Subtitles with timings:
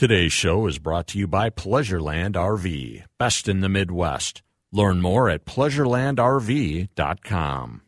[0.00, 4.40] Today's show is brought to you by Pleasureland RV, best in the Midwest.
[4.72, 7.82] Learn more at pleasurelandrv.com.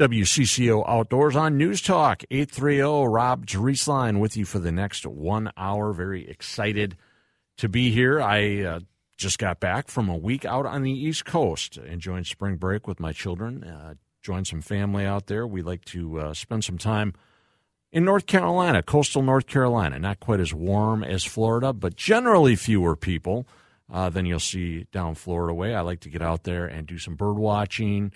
[0.00, 3.06] WCCO Outdoors on News Talk 830.
[3.06, 5.92] Rob Drieslein with you for the next one hour.
[5.92, 6.96] Very excited
[7.58, 8.20] to be here.
[8.20, 8.80] I uh,
[9.16, 12.98] just got back from a week out on the East Coast, enjoying spring break with
[12.98, 13.62] my children.
[13.62, 15.46] Uh, joined some family out there.
[15.46, 17.14] We like to uh, spend some time
[17.92, 19.98] in North Carolina, coastal North Carolina.
[19.98, 23.46] Not quite as warm as Florida, but generally fewer people
[23.92, 25.74] uh, than you'll see down Florida way.
[25.74, 28.12] I like to get out there and do some bird watching.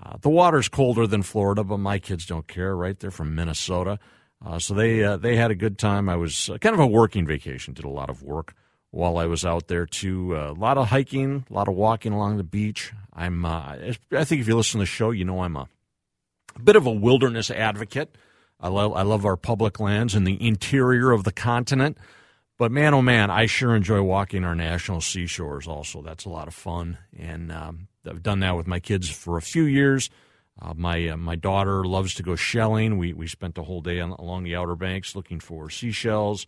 [0.00, 2.74] Uh, the water's colder than Florida, but my kids don't care.
[2.76, 3.98] Right, they're from Minnesota,
[4.44, 6.08] uh, so they uh, they had a good time.
[6.08, 7.74] I was uh, kind of a working vacation.
[7.74, 8.54] Did a lot of work
[8.90, 10.36] while I was out there too.
[10.36, 12.92] Uh, a lot of hiking, a lot of walking along the beach.
[13.12, 15.68] I'm I think if you listen to the show, you know I'm a,
[16.54, 18.16] a bit of a wilderness advocate.
[18.60, 21.98] I love I love our public lands and the interior of the continent.
[22.58, 25.68] But man, oh man, I sure enjoy walking our national seashores.
[25.68, 29.36] Also, that's a lot of fun, and um, I've done that with my kids for
[29.36, 30.10] a few years.
[30.60, 32.98] Uh, my uh, my daughter loves to go shelling.
[32.98, 36.46] We we spent a whole day on, along the Outer Banks looking for seashells.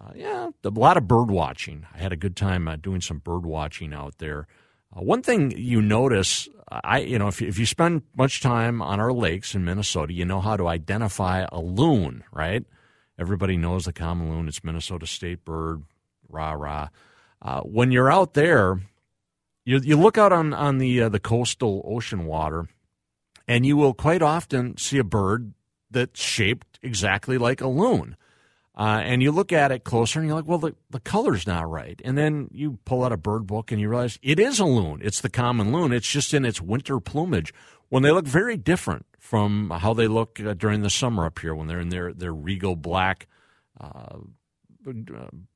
[0.00, 1.86] Uh, yeah, a lot of bird watching.
[1.94, 4.46] I had a good time uh, doing some bird watching out there.
[4.94, 6.48] Uh, one thing you notice
[6.84, 10.24] I, you know, if, if you spend much time on our lakes in Minnesota, you
[10.24, 12.64] know how to identify a loon, right?
[13.18, 14.48] Everybody knows the common loon.
[14.48, 15.82] It's Minnesota state bird,
[16.28, 16.88] rah rah.
[17.42, 18.80] Uh, when you're out there,
[19.64, 22.68] you you look out on on the uh, the coastal ocean water,
[23.46, 25.52] and you will quite often see a bird
[25.90, 28.16] that's shaped exactly like a loon.
[28.74, 31.68] Uh, and you look at it closer and you're like, well, the, the color's not
[31.68, 32.00] right.
[32.04, 35.00] And then you pull out a bird book and you realize it is a loon.
[35.02, 35.92] It's the common loon.
[35.92, 37.52] It's just in its winter plumage
[37.90, 41.54] when they look very different from how they look uh, during the summer up here
[41.54, 43.26] when they're in their, their regal black
[43.78, 44.18] uh,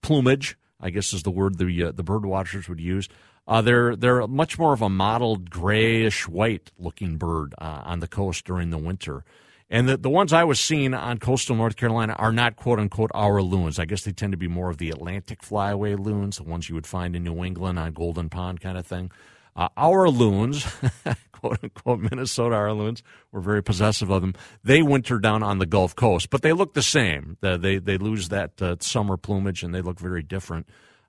[0.02, 3.08] plumage, I guess is the word the, uh, the bird watchers would use.
[3.48, 8.08] Uh, they're, they're much more of a mottled grayish white looking bird uh, on the
[8.08, 9.24] coast during the winter.
[9.68, 13.10] And the, the ones I was seeing on coastal North Carolina are not quote unquote
[13.14, 13.78] our loons.
[13.78, 16.74] I guess they tend to be more of the Atlantic flyaway loons, the ones you
[16.76, 19.10] would find in New England on Golden Pond kind of thing.
[19.56, 20.66] Uh, our loons,
[21.32, 24.34] quote unquote Minnesota our loons, we're very possessive of them.
[24.62, 27.36] They winter down on the Gulf Coast, but they look the same.
[27.40, 30.68] They they, lose that uh, summer plumage and they look very different.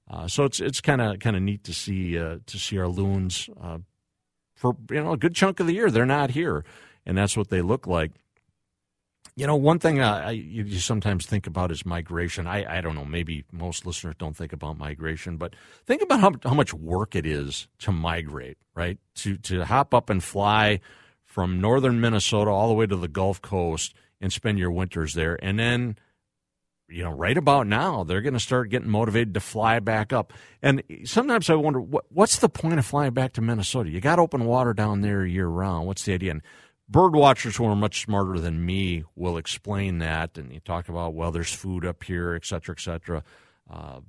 [0.09, 2.87] Uh, so it's it's kind of kind of neat to see uh, to see our
[2.87, 3.79] loons uh,
[4.55, 5.91] for you know a good chunk of the year.
[5.91, 6.63] They're not here,
[7.05, 8.13] and that's what they look like.
[9.37, 12.47] You know, one thing I, you, you, sometimes think about is migration.
[12.47, 15.55] I, I don't know, maybe most listeners don't think about migration, but
[15.85, 18.97] think about how, how much work it is to migrate, right?
[19.17, 20.79] To, to hop up and fly
[21.23, 25.37] from northern Minnesota all the way to the Gulf Coast and spend your winters there.
[25.39, 25.97] And then,
[26.89, 30.33] you know, right about now, they're going to start getting motivated to fly back up.
[30.63, 33.91] And sometimes I wonder, what, what's the point of flying back to Minnesota?
[33.91, 35.85] You got open water down there year round.
[35.85, 36.31] What's the idea?
[36.31, 36.41] And
[36.89, 41.13] bird watchers who are much smarter than me will explain that and you talk about
[41.13, 43.23] well there's food up here et cetera et cetera
[43.69, 43.99] uh,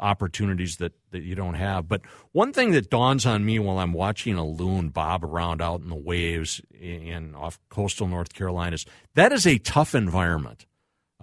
[0.00, 1.88] opportunities that, that you don't have.
[1.88, 2.02] But
[2.32, 5.88] one thing that dawns on me while i'm watching a loon bob around out in
[5.88, 10.66] the waves in, off coastal north carolina is that is a tough environment.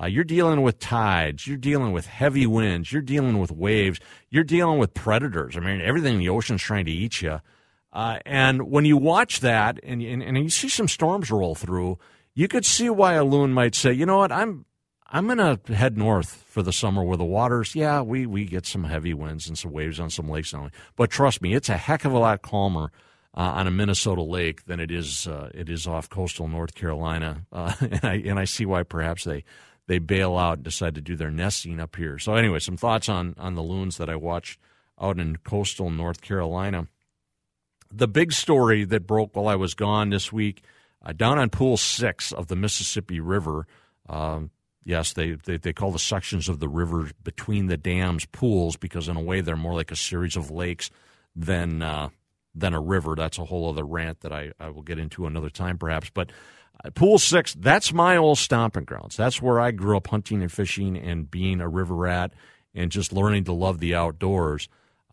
[0.02, 4.44] Uh, you're dealing with tides you're dealing with heavy winds you're dealing with waves you're
[4.44, 5.58] dealing with predators.
[5.58, 7.40] I mean everything in the ocean's trying to eat you
[7.94, 11.98] uh, and when you watch that and, and, and you see some storms roll through,
[12.34, 14.66] you could see why a loon might say, you know what, I'm
[15.14, 18.66] I'm going to head north for the summer where the waters, yeah, we, we get
[18.66, 20.54] some heavy winds and some waves on some lakes.
[20.54, 20.72] Only.
[20.96, 22.94] But trust me, it's a heck of a lot calmer
[23.36, 27.46] uh, on a Minnesota lake than it is uh, it is off coastal North Carolina.
[27.52, 29.44] Uh, and, I, and I see why perhaps they,
[29.88, 32.18] they bail out and decide to do their nesting up here.
[32.18, 34.62] So, anyway, some thoughts on, on the loons that I watched
[35.00, 36.88] out in coastal North Carolina
[37.92, 40.64] the big story that broke while I was gone this week,
[41.04, 43.68] uh, down on Pool Six of the Mississippi River.
[44.08, 44.52] Um,
[44.84, 49.08] yes, they, they, they call the sections of the river between the dams pools because
[49.08, 50.90] in a way they're more like a series of lakes
[51.36, 52.10] than uh,
[52.54, 53.16] than a river.
[53.16, 56.10] That's a whole other rant that I, I will get into another time perhaps.
[56.14, 56.32] But
[56.84, 59.16] uh, Pool Six, that's my old stomping grounds.
[59.18, 62.34] That's where I grew up hunting and fishing and being a river rat
[62.74, 64.68] and just learning to love the outdoors.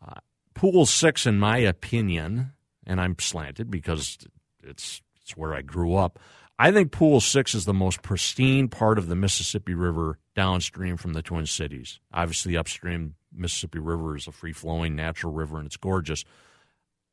[0.06, 0.20] Uh,
[0.54, 2.52] Pool Six, in my opinion,
[2.88, 4.18] and I'm slanted because
[4.64, 6.18] it's it's where I grew up.
[6.58, 11.12] I think Pool 6 is the most pristine part of the Mississippi River downstream from
[11.12, 12.00] the Twin Cities.
[12.12, 16.24] Obviously, upstream, Mississippi River is a free flowing natural river and it's gorgeous.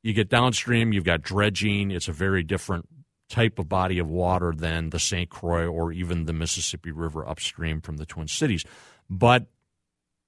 [0.01, 1.92] You get downstream, you've got dredging.
[1.92, 2.88] It's a very different
[3.30, 5.30] type of body of water than the St.
[5.30, 8.63] Croix or even the Mississippi River upstream from the Twin Cities.
[9.10, 9.48] But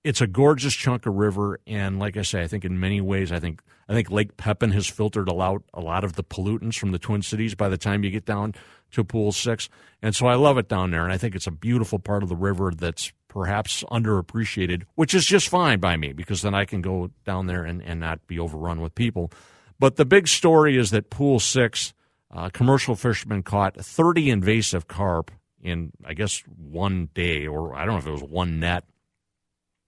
[0.03, 3.31] it's a gorgeous chunk of river, and like I say, I think in many ways,
[3.31, 6.91] I think I think Lake Pepin has filtered out a lot of the pollutants from
[6.91, 8.53] the Twin Cities by the time you get down
[8.91, 9.69] to Pool Six,
[10.01, 12.29] and so I love it down there, and I think it's a beautiful part of
[12.29, 16.81] the river that's perhaps underappreciated, which is just fine by me because then I can
[16.81, 19.31] go down there and, and not be overrun with people.
[19.79, 21.93] But the big story is that Pool Six,
[22.31, 27.95] uh, commercial fishermen caught 30 invasive carp in I guess one day, or I don't
[27.95, 28.85] know if it was one net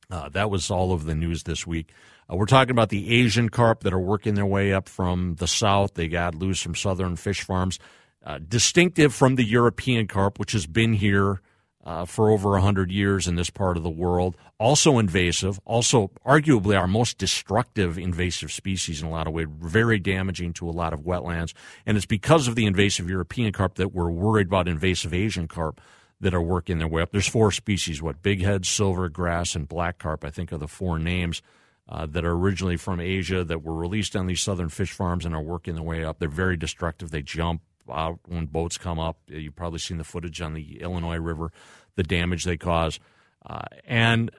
[0.10, 1.92] uh, that was all of the news this week.
[2.32, 5.48] Uh, we're talking about the Asian carp that are working their way up from the
[5.48, 5.94] south.
[5.94, 7.80] They got loose from southern fish farms.
[8.24, 11.42] Uh, distinctive from the European carp, which has been here
[11.86, 14.36] uh, for over 100 years in this part of the world.
[14.60, 20.00] Also invasive, also arguably our most destructive invasive species in a lot of ways, very
[20.00, 21.54] damaging to a lot of wetlands.
[21.86, 25.80] And it's because of the invasive European carp that we're worried about invasive Asian carp
[26.22, 27.12] that are working their way up.
[27.12, 30.24] There's four species: what bighead, silver, grass, and black carp.
[30.24, 31.42] I think are the four names
[31.88, 35.34] uh, that are originally from Asia that were released on these southern fish farms and
[35.34, 36.20] are working their way up.
[36.20, 37.12] They're very destructive.
[37.12, 37.62] They jump
[37.92, 39.18] out when boats come up.
[39.28, 41.52] You've probably seen the footage on the Illinois River,
[41.96, 43.00] the damage they cause,
[43.46, 44.30] uh, and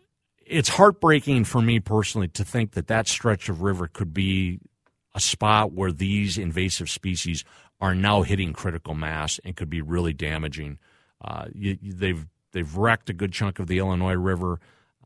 [0.51, 4.59] it's heartbreaking for me personally to think that that stretch of river could be
[5.15, 7.45] a spot where these invasive species
[7.81, 10.79] are now hitting critical mass and could be really damaging
[11.23, 14.61] uh, you, they've they've wrecked a good chunk of the Illinois River.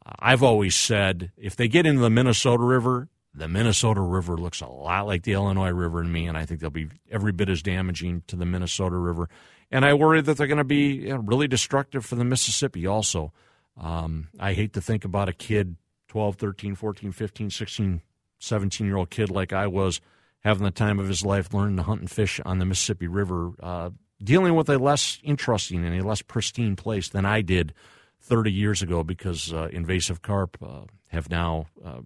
[0.04, 4.60] Uh, I've always said if they get into the Minnesota River, the Minnesota River looks
[4.60, 7.48] a lot like the Illinois River to me, and I think they'll be every bit
[7.48, 9.28] as damaging to the Minnesota River.
[9.70, 12.86] And I worry that they're going to be you know, really destructive for the Mississippi
[12.86, 13.32] also.
[13.76, 15.76] Um, I hate to think about a kid,
[16.08, 18.02] 12, 13, 14, 15, 16,
[18.38, 20.00] 17 year old kid like I was,
[20.40, 23.50] having the time of his life learning to hunt and fish on the Mississippi River.
[23.60, 23.90] Uh,
[24.24, 27.74] dealing with a less interesting and a less pristine place than I did
[28.20, 32.00] 30 years ago because uh, invasive carp uh, have now uh,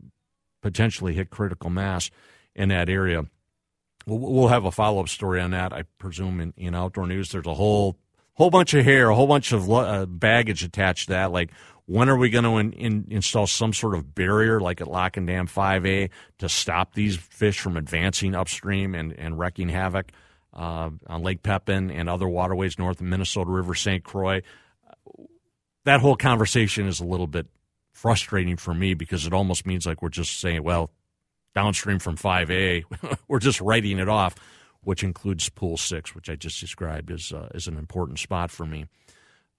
[0.60, 2.10] potentially hit critical mass
[2.54, 3.24] in that area.
[4.06, 7.30] We'll, we'll have a follow up story on that, I presume, in, in outdoor news.
[7.30, 7.96] There's a whole
[8.34, 11.32] whole bunch of hair, a whole bunch of uh, baggage attached to that.
[11.32, 11.50] Like,
[11.86, 15.16] when are we going to in, in, install some sort of barrier, like at Lock
[15.16, 20.12] and Dam 5A, to stop these fish from advancing upstream and, and wrecking havoc?
[20.58, 24.02] Uh, on Lake Pepin and other waterways north of Minnesota River, St.
[24.02, 24.42] Croix.
[25.84, 27.46] That whole conversation is a little bit
[27.92, 30.90] frustrating for me because it almost means like we're just saying, well,
[31.54, 32.84] downstream from 5A,
[33.28, 34.34] we're just writing it off,
[34.82, 38.66] which includes Pool 6, which I just described as, uh, as an important spot for
[38.66, 38.86] me.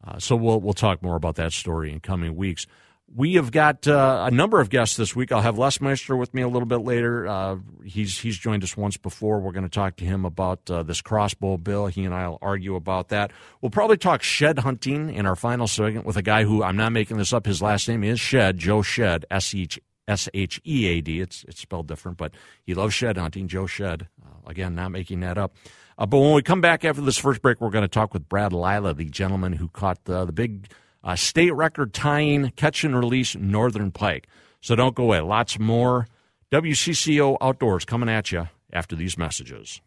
[0.06, 2.68] Uh, so we'll, we'll talk more about that story in coming weeks.
[3.16, 5.32] We have got uh, a number of guests this week.
[5.32, 7.28] I'll have Lesmeister with me a little bit later.
[7.28, 9.40] Uh, he's he's joined us once before.
[9.40, 11.88] We're going to talk to him about uh, this crossbow bill.
[11.88, 13.32] He and I will argue about that.
[13.62, 16.92] We'll probably talk shed hunting in our final segment with a guy who I'm not
[16.92, 17.48] making this up.
[17.48, 21.20] His last name is Shead, Joe Shead, S H S H E A D.
[21.20, 22.34] It's it's spelled different, but
[22.64, 23.48] he loves shed hunting.
[23.48, 24.08] Joe Shead.
[24.24, 25.56] Uh, again, not making that up.
[25.98, 28.30] Uh, but when we come back after this first break, we're going to talk with
[28.30, 30.70] Brad Lila, the gentleman who caught the, the big
[31.04, 34.28] uh, state record tying catch and release northern pike.
[34.62, 35.22] So don't go away.
[35.22, 36.08] Lots more
[36.52, 39.82] WCCO Outdoors coming at you after these messages.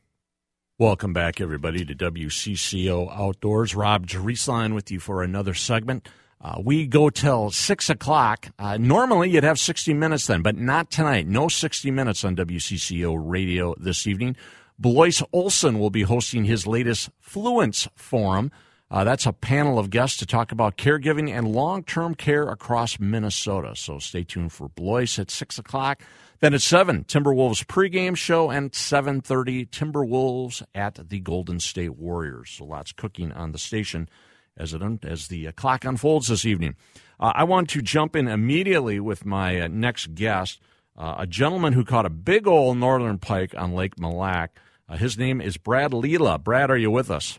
[0.79, 3.75] Welcome back, everybody, to WCCO Outdoors.
[3.75, 6.09] Rob Drieslein with you for another segment.
[6.41, 8.49] Uh, we go till 6 o'clock.
[8.59, 11.29] Uh, normally, you'd have 60 minutes then, but not tonight.
[11.29, 14.35] No 60 minutes on WCCO radio this evening.
[14.79, 18.51] Blois Olson will be hosting his latest Fluence Forum.
[18.93, 23.01] Uh, that's a panel of guests to talk about caregiving and long term care across
[23.01, 23.75] Minnesota.
[23.75, 26.03] So stay tuned for Blois at 6 o'clock.
[26.41, 32.51] Then at 7, Timberwolves pregame show, and 7.30, Timberwolves at the Golden State Warriors.
[32.51, 34.11] So lots cooking on the station
[34.59, 36.77] as, it, as the clock unfolds this evening.
[37.19, 40.61] Uh, I want to jump in immediately with my uh, next guest,
[40.99, 44.53] uh, a gentleman who caught a big old northern pike on Lake Mille Lacs.
[44.87, 46.39] Uh, his name is Brad Lila.
[46.39, 47.39] Brad, are you with us?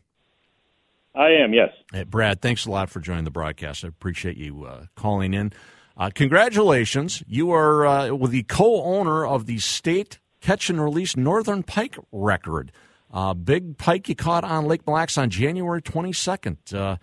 [1.15, 1.69] I am, yes.
[1.91, 3.85] Hey, Brad, thanks a lot for joining the broadcast.
[3.85, 5.53] I appreciate you uh, calling in.
[5.95, 7.23] Uh, congratulations.
[7.27, 11.97] You are uh, with the co owner of the state catch and release Northern Pike
[12.11, 12.71] record.
[13.13, 16.73] Uh, big pike you caught on Lake Lacs on January 22nd.
[16.73, 16.97] Uh,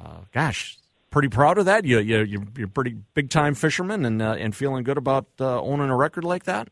[0.00, 0.78] uh, gosh,
[1.10, 1.84] pretty proud of that.
[1.84, 6.22] You, you, you're, pretty big time fisherman and, and feeling good about owning a record
[6.22, 6.68] like that?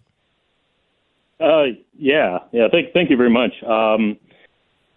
[1.41, 1.65] Uh,
[1.99, 2.69] yeah, yeah.
[2.71, 3.53] Thank, thank you very much.
[3.65, 4.17] Um,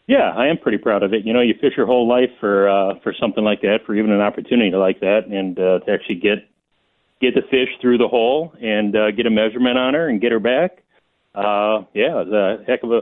[0.10, 1.24] yeah, I am pretty proud of it.
[1.24, 4.12] You know, you fish your whole life for uh, for something like that, for even
[4.12, 6.50] an opportunity like that, and uh, to actually get
[7.22, 10.32] get the fish through the hole and uh, get a measurement on her and get
[10.32, 10.82] her back.
[11.36, 13.01] Uh, yeah, it's a heck of a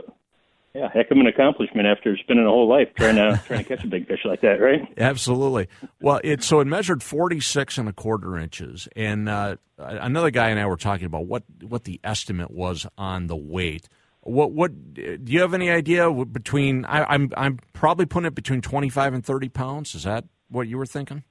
[0.75, 3.85] yeah, heck of an accomplishment after spending a whole life trying to trying to catch
[3.85, 4.81] a big fish like that, right?
[4.97, 5.69] Absolutely.
[6.01, 10.49] Well, it so it measured forty six and a quarter inches, and uh, another guy
[10.49, 13.87] and I were talking about what what the estimate was on the weight.
[14.27, 16.85] What what do you have any idea between?
[16.85, 19.95] I, I'm I'm probably putting it between twenty five and thirty pounds.
[19.95, 21.23] Is that what you were thinking?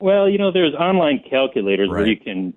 [0.00, 2.00] Well, you know, there's online calculators Right.
[2.00, 2.54] where you can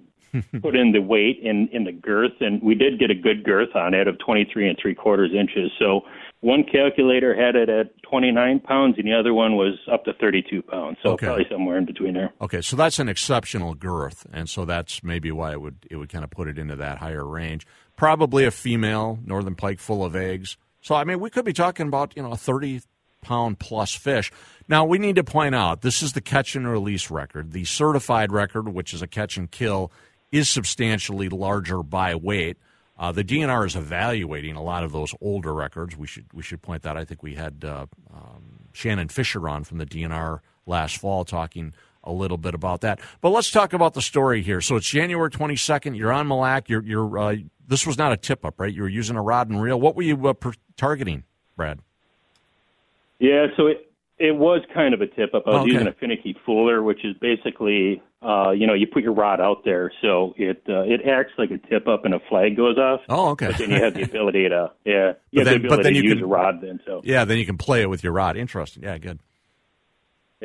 [0.62, 3.75] put in the weight and in the girth, and we did get a good girth
[3.75, 5.72] on it of 23 and three quarters inches.
[5.79, 6.01] So
[6.41, 10.62] one calculator had it at 29 pounds, and the other one was up to 32
[10.63, 10.98] pounds.
[11.01, 11.27] So Okay.
[11.27, 12.34] probably somewhere in between there.
[12.41, 16.10] Okay, so that's an exceptional girth, and so that's maybe why it would it would
[16.10, 17.65] kind of put it into that higher range.
[17.97, 20.55] Probably a female northern pike full of eggs.
[20.81, 22.81] So I mean, we could be talking about you know a thirty
[23.21, 24.31] pound plus fish.
[24.69, 27.51] Now we need to point out this is the catch and release record.
[27.51, 29.91] The certified record, which is a catch and kill,
[30.31, 32.57] is substantially larger by weight.
[32.99, 35.95] Uh, the DNR is evaluating a lot of those older records.
[35.95, 36.97] We should we should point that.
[36.97, 41.73] I think we had uh, um, Shannon Fisher on from the DNR last fall talking
[42.07, 42.99] a little bit about that.
[43.21, 44.61] But let's talk about the story here.
[44.61, 45.95] So it's January twenty second.
[45.95, 46.69] You're on Mille Lacs.
[46.69, 47.35] You're you're uh,
[47.67, 48.73] this was not a tip up, right?
[48.73, 49.79] You were using a rod and reel.
[49.79, 51.23] What were you uh, per- targeting,
[51.55, 51.79] Brad?
[53.19, 55.43] Yeah, so it it was kind of a tip up.
[55.45, 55.71] I was Okay.
[55.73, 59.63] using a finicky fooler, which is basically, uh, you know, you put your rod out
[59.63, 63.01] there, so it uh, it acts like a tip up, and a flag goes off.
[63.09, 63.47] Oh, okay.
[63.47, 65.93] But then you have the ability to, yeah, But you have then- the but then
[65.95, 66.61] you use can- a rod.
[66.61, 68.37] Then, so Yeah, then you can play it with your rod.
[68.37, 68.83] Interesting.
[68.83, 69.19] Yeah, good.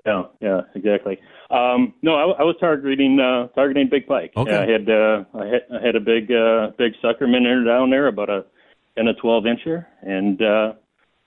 [0.05, 1.19] yeah, yeah, exactly.
[1.53, 4.33] Um, no, I, I was targeting uh, targeting big pike.
[4.37, 4.57] Okay.
[4.57, 8.07] I had uh, I had I had a big uh, big sucker minnow down there,
[8.09, 8.47] about a
[8.97, 10.73] ten to twelve incher, and uh,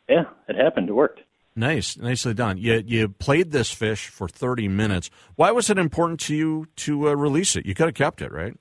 [0.09, 0.89] yeah, it happened.
[0.89, 1.19] It worked.
[1.55, 2.57] Nice, nicely done.
[2.57, 5.11] You you played this fish for thirty minutes.
[5.35, 7.67] Why was it important to you to uh, release it?
[7.67, 8.57] You could have kept it, right?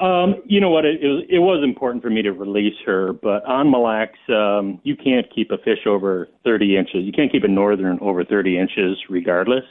[0.00, 0.84] Um, you know what?
[0.84, 4.18] It, it, was, it was important for me to release her, but on Mille Lacs,
[4.28, 7.04] um, you can't keep a fish over 30 inches.
[7.04, 9.64] You can't keep a northern over 30 inches, regardless.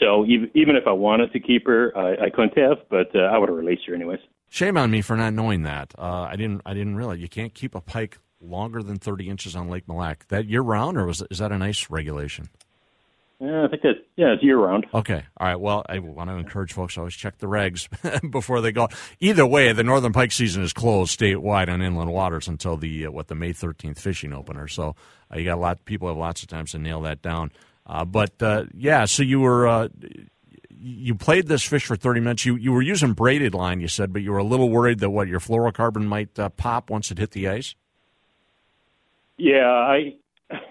[0.00, 3.20] So even, even if I wanted to keep her, I, I couldn't have, but uh,
[3.20, 4.20] I would have released her anyways.
[4.48, 5.94] Shame on me for not knowing that.
[5.96, 6.62] Uh, I didn't.
[6.66, 9.98] I didn't realize you can't keep a pike longer than thirty inches on Lake Mille
[9.98, 10.26] Lacs.
[10.26, 12.48] That year round, or was is that an ice regulation?
[13.40, 14.86] Yeah, I think that yeah, it's year round.
[14.92, 15.24] Okay.
[15.38, 15.58] All right.
[15.58, 17.88] Well, I want to encourage folks to always check the regs
[18.30, 18.88] before they go.
[19.18, 23.10] Either way, the northern pike season is closed statewide on inland waters until the uh,
[23.10, 24.68] what the May thirteenth fishing opener.
[24.68, 24.94] So
[25.32, 25.86] uh, you got a lot.
[25.86, 27.50] People have lots of times to nail that down.
[27.86, 29.88] Uh, but uh, yeah, so you were uh,
[30.68, 32.44] you played this fish for thirty minutes.
[32.44, 35.10] You you were using braided line, you said, but you were a little worried that
[35.10, 37.74] what your fluorocarbon might uh, pop once it hit the ice.
[39.38, 40.16] Yeah, I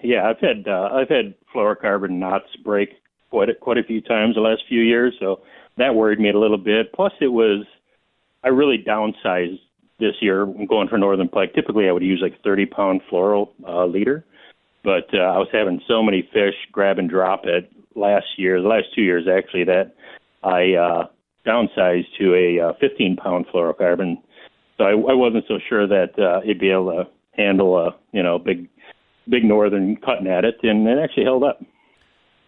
[0.02, 2.90] yeah, I've had uh, I've had fluorocarbon knots break
[3.30, 5.40] quite a, quite a few times the last few years, so
[5.78, 6.92] that worried me a little bit.
[6.92, 7.64] Plus, it was
[8.44, 9.60] I really downsized
[9.98, 11.54] this year going for northern pike.
[11.54, 14.24] Typically, I would use like 30 pound fluoro uh, leader,
[14.82, 18.68] but uh, I was having so many fish grab and drop it last year, the
[18.68, 19.94] last two years actually, that
[20.42, 21.06] I uh,
[21.46, 24.16] downsized to a uh, 15 pound fluorocarbon.
[24.78, 28.22] So I, I wasn't so sure that uh, it'd be able to handle a you
[28.22, 28.68] know big
[29.30, 31.62] big northern cutting at it, and it actually held up.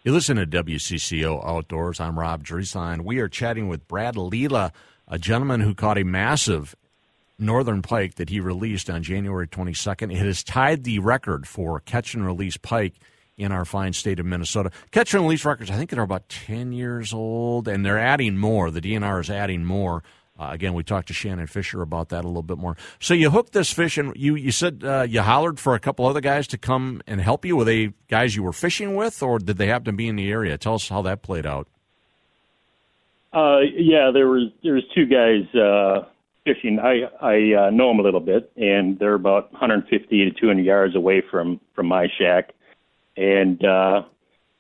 [0.05, 2.01] You listen to WCCO Outdoors.
[2.01, 3.03] I'm Rob Drieslein.
[3.03, 4.73] We are chatting with Brad Lila,
[5.07, 6.75] a gentleman who caught a massive
[7.39, 10.13] northern pike that he released on January 22nd.
[10.13, 12.95] It has tied the record for catch and release pike
[13.37, 14.71] in our fine state of Minnesota.
[14.91, 18.71] Catch and release records, I think they're about 10 years old, and they're adding more.
[18.71, 20.03] The DNR is adding more.
[20.39, 22.77] Uh, again, we talked to Shannon Fisher about that a little bit more.
[22.99, 26.07] So you hooked this fish, and you you said uh, you hollered for a couple
[26.07, 27.57] other guys to come and help you.
[27.57, 30.31] Were they guys you were fishing with, or did they happen to be in the
[30.31, 30.57] area?
[30.57, 31.69] Tell us how that played out.
[33.33, 36.07] Uh, yeah, there was there was two guys uh,
[36.45, 36.79] fishing.
[36.79, 40.97] I I uh, know them a little bit, and they're about 150 to 200 yards
[40.97, 42.53] away from from my shack.
[43.17, 44.03] And uh,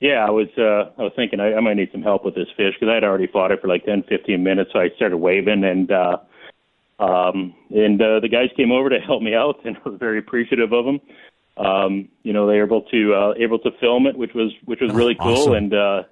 [0.03, 2.49] yeah, I was uh, I was thinking I, I might need some help with this
[2.57, 4.71] fish because I'd already fought it for like 10, 15 minutes.
[4.73, 6.17] So I started waving, and uh,
[6.99, 10.19] um, and uh, the guys came over to help me out, and I was very
[10.19, 11.01] appreciative of them.
[11.57, 14.81] Um, you know, they were able to uh, able to film it, which was which
[14.81, 15.55] was really cool, Awesome.
[15.55, 16.03] and uh,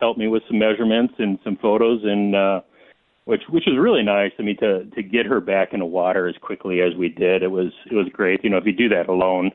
[0.00, 2.62] helped me with some measurements and some photos, and uh,
[3.26, 4.32] which which was really nice.
[4.38, 7.42] I mean, to to get her back in the water as quickly as we did,
[7.42, 8.42] it was it was great.
[8.42, 9.50] You know, if you do that alone,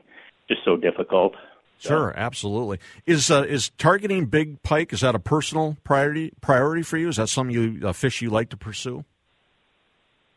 [0.46, 1.34] just so difficult.
[1.78, 2.78] Sure, absolutely.
[3.04, 7.08] Is uh, is targeting big pike is that a personal priority priority for you?
[7.08, 9.04] Is that something you a fish you like to pursue?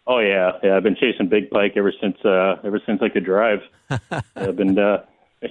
[0.06, 0.76] Oh yeah, yeah.
[0.76, 3.60] I've been chasing big pike ever since uh ever since I could drive.
[4.36, 5.06] I've been uh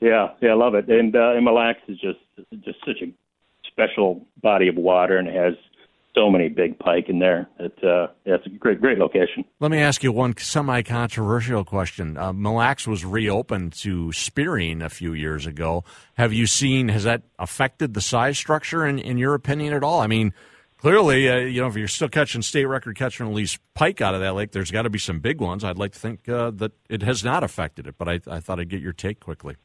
[0.00, 0.88] yeah, yeah, I love it.
[0.88, 2.18] And uh and Mille Lacs is just
[2.64, 3.12] just such a
[3.66, 5.54] special body of water and has
[6.14, 7.48] so many big pike in there.
[7.58, 9.44] It, uh, yeah, it's a great, great location.
[9.60, 12.16] Let me ask you one semi-controversial question.
[12.16, 15.84] Uh, Mille Lacs was reopened to spearing a few years ago.
[16.14, 16.88] Have you seen?
[16.88, 20.00] Has that affected the size structure in, in your opinion at all?
[20.00, 20.34] I mean,
[20.78, 24.14] clearly, uh, you know, if you're still catching state record catch and release pike out
[24.14, 25.62] of that lake, there's got to be some big ones.
[25.62, 28.58] I'd like to think uh, that it has not affected it, but I, I thought
[28.58, 29.56] I'd get your take quickly.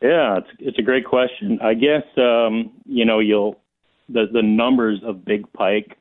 [0.00, 1.60] Yeah, it's it's a great question.
[1.62, 3.61] I guess um, you know you'll
[4.12, 5.96] the the numbers of big pike,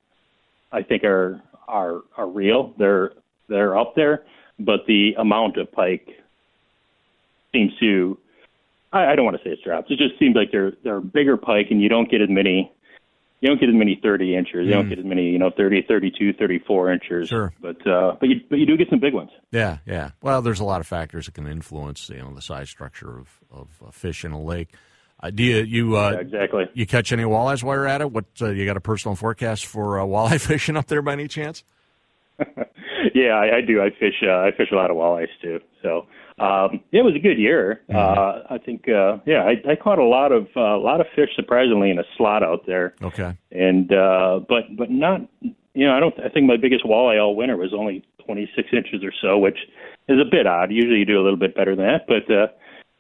[0.71, 2.73] I think are are are real.
[2.77, 3.13] They're
[3.47, 4.23] they're up there,
[4.59, 6.07] but the amount of pike
[7.51, 8.17] seems to
[8.93, 9.91] I, I don't want to say it's dropped.
[9.91, 12.71] It just seems like they're they're bigger pike, and you don't get as many
[13.41, 14.67] you don't get as many 30 inches.
[14.67, 14.89] You don't mm.
[14.89, 17.27] get as many, you know, 30, 32, 34 inches.
[17.27, 17.51] Sure.
[17.59, 19.31] But uh, but you but you do get some big ones.
[19.51, 20.11] Yeah, yeah.
[20.21, 23.39] Well, there's a lot of factors that can influence, you know, the size structure of
[23.51, 24.75] of a fish in a lake.
[25.21, 28.11] Uh, do you you uh, yeah, exactly you catch any walleyes while you're at it?
[28.11, 31.27] What uh, you got a personal forecast for uh, walleye fishing up there by any
[31.27, 31.63] chance?
[33.13, 33.81] yeah, I, I do.
[33.81, 34.15] I fish.
[34.23, 35.59] Uh, I fish a lot of walleyes too.
[35.83, 36.07] So
[36.39, 37.81] um, yeah, it was a good year.
[37.89, 37.97] Mm-hmm.
[37.97, 38.87] Uh, I think.
[38.89, 41.99] Uh, yeah, I, I caught a lot of uh, a lot of fish surprisingly in
[41.99, 42.95] a slot out there.
[43.01, 43.37] Okay.
[43.51, 45.21] And uh, but but not.
[45.73, 46.19] You know, I don't.
[46.19, 49.57] I think my biggest walleye all winter was only 26 inches or so, which
[50.09, 50.71] is a bit odd.
[50.71, 52.47] Usually you do a little bit better than that, but uh,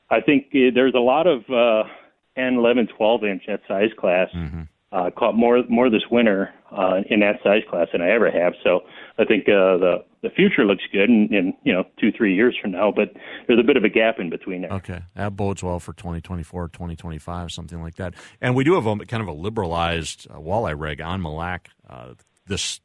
[0.09, 1.49] I think uh, there's a lot of.
[1.49, 1.89] Uh,
[2.35, 4.29] 10, 11, 12 inch that size class.
[4.35, 4.61] Mm-hmm.
[4.93, 8.51] Uh, caught more more this winter uh, in that size class than I ever have.
[8.61, 8.81] So
[9.17, 12.57] I think uh, the the future looks good in, in you know two three years
[12.61, 12.91] from now.
[12.91, 13.13] But
[13.47, 14.71] there's a bit of a gap in between there.
[14.73, 18.15] Okay, that bodes well for 2024, 2025, something like that.
[18.41, 21.71] And we do have a kind of a liberalized uh, walleye reg on Mille Lacs
[21.89, 22.15] uh,
[22.47, 22.81] this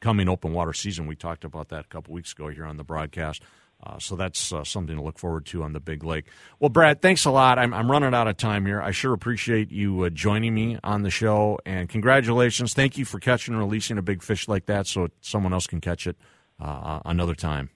[0.00, 1.06] coming open water season.
[1.06, 3.42] We talked about that a couple weeks ago here on the broadcast.
[3.84, 6.26] Uh, so that's uh, something to look forward to on the big lake.
[6.58, 7.58] Well, Brad, thanks a lot.
[7.58, 8.80] I'm, I'm running out of time here.
[8.80, 12.72] I sure appreciate you uh, joining me on the show, and congratulations.
[12.72, 15.80] Thank you for catching and releasing a big fish like that, so someone else can
[15.80, 16.16] catch it
[16.58, 17.70] uh, another time.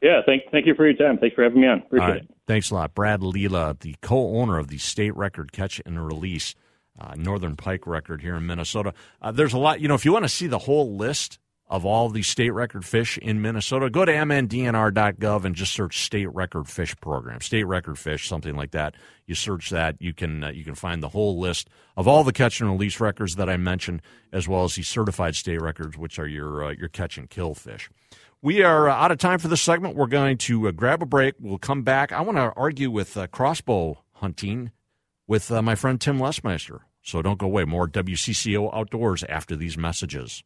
[0.00, 1.18] Yeah, thank thank you for your time.
[1.18, 1.78] Thanks for having me on.
[1.78, 2.34] Appreciate it.
[2.46, 6.54] Thanks a lot, Brad Lila, the co-owner of the state record catch and release.
[7.00, 8.92] Uh, Northern Pike record here in Minnesota.
[9.22, 11.38] Uh, there's a lot, you know, if you want to see the whole list
[11.72, 16.30] of all the state record fish in Minnesota, go to mndnr.gov and just search state
[16.34, 18.94] record fish program, state record fish, something like that.
[19.24, 22.32] You search that, you can uh, you can find the whole list of all the
[22.32, 24.02] catch and release records that I mentioned,
[24.34, 27.54] as well as the certified state records, which are your uh, your catch and kill
[27.54, 27.88] fish.
[28.42, 29.96] We are uh, out of time for this segment.
[29.96, 31.36] We're going to uh, grab a break.
[31.40, 32.12] We'll come back.
[32.12, 34.72] I want to argue with uh, crossbow hunting
[35.26, 36.80] with uh, my friend Tim Lesmeister.
[37.00, 37.64] So don't go away.
[37.64, 40.44] More WCCO Outdoors after these messages.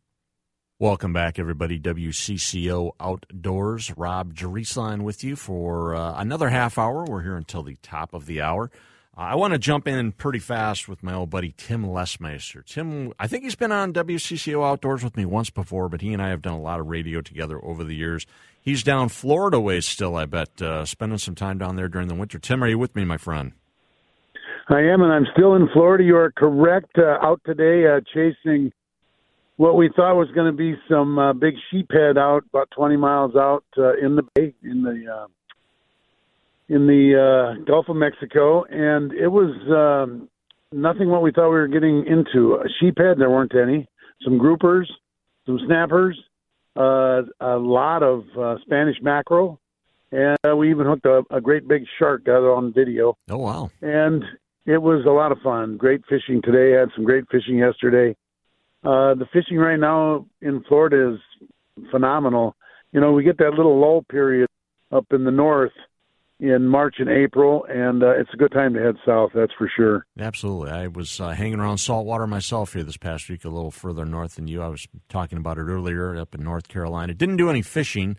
[0.79, 1.81] Welcome back, everybody.
[1.81, 3.97] WCCO Outdoors.
[3.97, 7.03] Rob Drieslein with you for uh, another half hour.
[7.03, 8.71] We're here until the top of the hour.
[9.17, 12.63] Uh, I want to jump in pretty fast with my old buddy Tim Lesmeister.
[12.63, 16.21] Tim, I think he's been on WCCO Outdoors with me once before, but he and
[16.21, 18.27] I have done a lot of radio together over the years.
[18.61, 22.15] He's down Florida ways still, I bet, uh, spending some time down there during the
[22.15, 22.39] winter.
[22.39, 23.53] Tim, are you with me, my friend?
[24.69, 26.05] I am, and I'm still in Florida.
[26.05, 26.99] You are correct.
[26.99, 28.73] Uh, out today uh, chasing
[29.57, 33.35] what we thought was going to be some uh, big sheephead out about 20 miles
[33.35, 35.27] out uh, in the bay in the uh,
[36.69, 40.29] in the uh, Gulf of Mexico, and it was um,
[40.73, 42.55] nothing what we thought we were getting into.
[42.55, 43.89] A sheephead, there weren't any.
[44.23, 44.87] Some groupers,
[45.47, 46.19] some snappers,
[46.77, 49.61] uh, a lot of uh, Spanish mackerel,
[50.11, 52.25] and uh, we even hooked a, a great big shark.
[52.25, 53.17] Got it on video.
[53.31, 53.71] Oh wow!
[53.81, 54.25] And
[54.67, 55.77] it was a lot of fun.
[55.77, 56.77] Great fishing today.
[56.77, 58.17] Had some great fishing yesterday
[58.87, 61.49] uh, the fishing right now in Florida is
[61.91, 62.55] phenomenal.
[62.93, 64.49] You know, we get that little lull period
[64.93, 65.73] up in the north
[66.39, 69.31] in March and April, and uh, it's a good time to head south.
[69.35, 70.07] That's for sure.
[70.19, 70.71] Absolutely.
[70.71, 74.37] I was uh, hanging around saltwater myself here this past week, a little further north
[74.37, 74.63] than you.
[74.63, 77.15] I was talking about it earlier up in North Carolina.
[77.15, 78.17] Didn't do any fishing.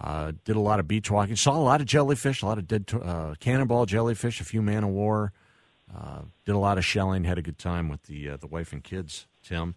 [0.00, 1.36] Uh, did a lot of beach walking.
[1.36, 4.84] Saw a lot of jellyfish, a lot of dead uh, cannonball jellyfish, a few man
[4.84, 5.32] of war.
[5.94, 7.24] Uh, did a lot of shelling.
[7.24, 9.26] Had a good time with the the wife and kids.
[9.42, 9.74] Tim.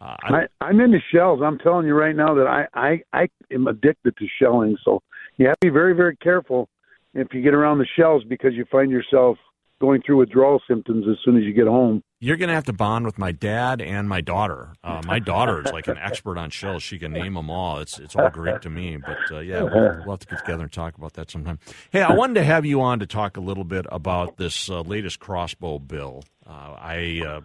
[0.00, 1.40] Uh, I, I'm into shells.
[1.44, 4.76] I'm telling you right now that I, I I am addicted to shelling.
[4.84, 5.02] So
[5.36, 6.68] you have to be very very careful
[7.14, 9.36] if you get around the shells because you find yourself
[9.80, 12.02] going through withdrawal symptoms as soon as you get home.
[12.22, 14.74] You're going to have to bond with my dad and my daughter.
[14.84, 16.82] Uh, my daughter is like an expert on shells.
[16.82, 17.78] She can name them all.
[17.78, 18.98] It's it's all Greek to me.
[18.98, 19.72] But uh, yeah, we'll,
[20.04, 21.58] we'll, have to get together and talk about that sometime.
[21.90, 24.82] Hey, I wanted to have you on to talk a little bit about this uh,
[24.82, 26.24] latest crossbow bill.
[26.46, 27.40] Uh, I uh,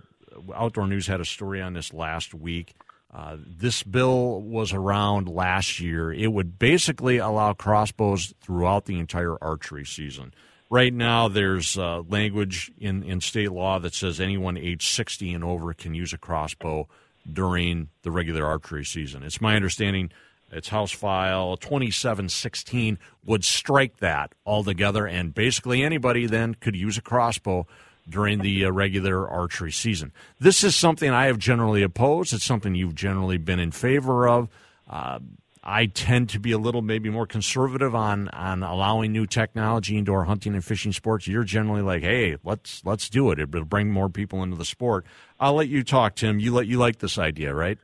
[0.54, 2.76] Outdoor News had a story on this last week.
[3.13, 6.12] Uh, this bill was around last year.
[6.12, 10.34] It would basically allow crossbows throughout the entire archery season.
[10.69, 15.43] right now there's uh, language in, in state law that says anyone age 60 and
[15.43, 16.88] over can use a crossbow
[17.32, 19.24] during the regular archery season.
[19.24, 20.12] It's my understanding
[20.52, 27.02] it's House File 2716 would strike that altogether, and basically anybody then could use a
[27.02, 27.67] crossbow
[28.07, 30.11] during the uh, regular archery season.
[30.39, 32.33] This is something I have generally opposed.
[32.33, 34.49] It's something you've generally been in favor of.
[34.89, 35.19] Uh,
[35.67, 40.13] I tend to be a little maybe more conservative on on allowing new technology into
[40.13, 41.27] our hunting and fishing sports.
[41.27, 43.39] You're generally like, hey, let's let's do it.
[43.39, 45.05] It'll bring more people into the sport.
[45.39, 46.39] I'll let you talk, Tim.
[46.39, 47.79] You let you like this idea, right?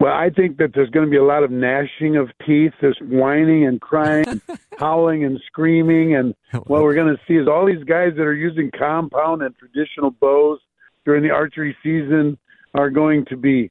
[0.00, 2.98] Well, I think that there's going to be a lot of gnashing of teeth, there's
[3.02, 4.40] whining and crying,
[4.78, 6.34] howling and screaming, and
[6.66, 10.10] what we're going to see is all these guys that are using compound and traditional
[10.10, 10.58] bows
[11.04, 12.38] during the archery season
[12.74, 13.70] are going to be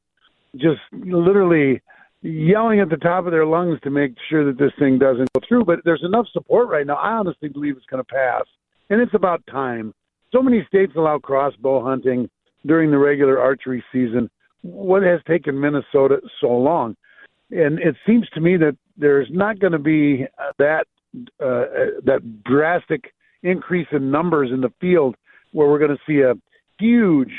[0.56, 1.82] just literally
[2.22, 5.42] yelling at the top of their lungs to make sure that this thing doesn't go
[5.48, 5.65] through.
[5.65, 6.96] But there's enough support right now.
[6.96, 8.44] I honestly believe it's going to pass,
[8.92, 9.96] and it's about time.
[10.32, 12.30] So many states allow crossbow hunting
[12.68, 14.30] during the regular archery season
[14.62, 16.95] what has taken Minnesota so long?
[17.52, 20.26] And it seems to me that there's not going to be
[20.58, 20.86] that
[21.39, 21.65] uh,
[22.06, 25.15] that drastic increase in numbers in the field
[25.54, 26.36] where we're going to see a
[26.80, 27.32] huge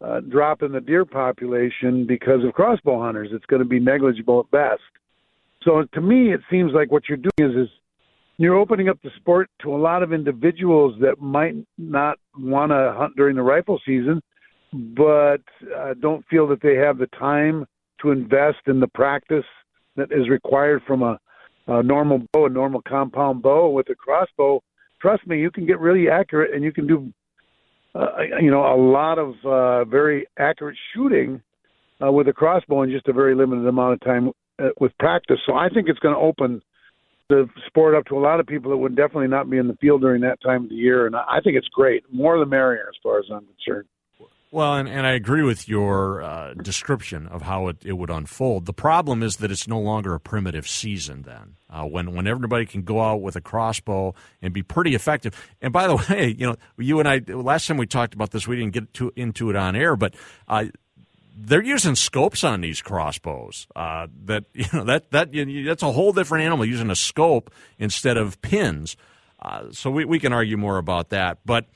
[0.00, 3.28] uh, drop in the deer population because of crossbow hunters.
[3.32, 4.82] It's going to be negligible at best.
[5.62, 7.68] So to me, it seems like what you're doing is is
[8.36, 12.92] you're opening up the sport to a lot of individuals that might not want to
[12.96, 14.20] hunt during the rifle season
[14.74, 15.42] but
[15.76, 17.64] uh, don't feel that they have the time
[18.02, 19.44] to invest in the practice
[19.96, 21.18] that is required from a,
[21.68, 24.60] a normal bow, a normal compound bow with a crossbow.
[25.00, 27.12] Trust me, you can get really accurate and you can do,
[27.94, 28.08] uh,
[28.40, 31.40] you know, a lot of uh, very accurate shooting
[32.04, 35.38] uh, with a crossbow in just a very limited amount of time uh, with practice.
[35.46, 36.60] So I think it's going to open
[37.28, 39.76] the sport up to a lot of people that would definitely not be in the
[39.76, 41.06] field during that time of the year.
[41.06, 42.02] And I think it's great.
[42.12, 43.86] More the merrier, as far as I'm concerned.
[44.54, 48.66] Well, and, and I agree with your uh, description of how it, it would unfold.
[48.66, 52.64] The problem is that it's no longer a primitive season then, uh, when, when everybody
[52.64, 55.34] can go out with a crossbow and be pretty effective.
[55.60, 58.46] And by the way, you know, you and I, last time we talked about this,
[58.46, 60.14] we didn't get to, into it on air, but
[60.46, 60.66] uh,
[61.36, 63.66] they're using scopes on these crossbows.
[63.74, 67.50] Uh, that you know that that you that's a whole different animal using a scope
[67.80, 68.96] instead of pins.
[69.42, 71.66] Uh, so we we can argue more about that, but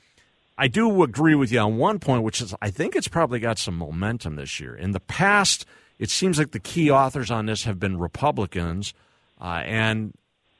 [0.59, 3.57] I do agree with you on one point, which is I think it's probably got
[3.57, 4.75] some momentum this year.
[4.75, 5.65] In the past,
[5.97, 8.93] it seems like the key authors on this have been Republicans,
[9.39, 10.13] uh, and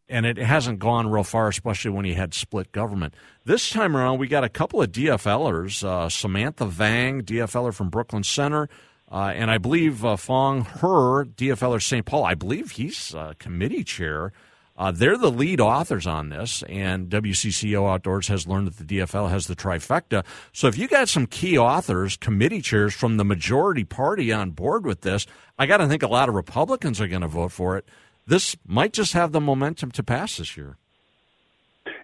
[0.08, 3.14] and it hasn't gone real far, especially when you had split government.
[3.44, 8.24] This time around, we got a couple of DFLers, uh, Samantha Vang, DFLer from Brooklyn
[8.24, 8.70] Center,
[9.12, 12.06] uh, and I believe uh, Fong Her, DFLer St.
[12.06, 12.24] Paul.
[12.24, 14.32] I believe he's uh, committee chair
[14.80, 19.30] uh, they're the lead authors on this, and WCCO Outdoors has learned that the DFL
[19.30, 20.24] has the trifecta.
[20.54, 24.86] So if you got some key authors, committee chairs from the majority party on board
[24.86, 25.28] with this,
[25.60, 27.86] I got to think a lot of Republicans are going to vote for it.
[28.26, 30.78] This might just have the momentum to pass this year.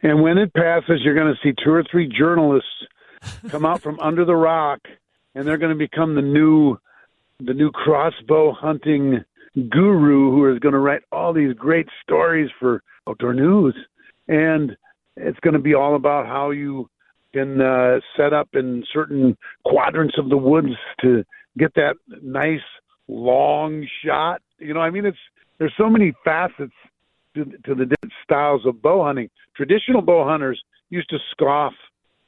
[0.04, 2.68] And when it passes, you're going to see two or three journalists
[3.48, 4.82] come out from under the rock,
[5.34, 6.78] and they're going to become the new
[7.40, 9.24] the new crossbow hunting
[9.56, 13.76] guru who is going to write all these great stories for outdoor news.
[14.28, 14.76] And
[15.16, 16.90] it's going to be all about how you
[17.34, 21.24] can uh, set up in certain quadrants of the woods to
[21.58, 22.60] get that nice
[23.08, 24.42] long shot.
[24.58, 25.18] You know, I mean, it's
[25.58, 26.74] there's so many facets
[27.36, 29.30] to, to the different styles of bow hunting.
[29.56, 31.74] Traditional bow hunters used to scoff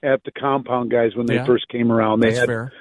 [0.04, 2.20] at the compound guys when they yeah, first came around.
[2.20, 2.72] They had fair.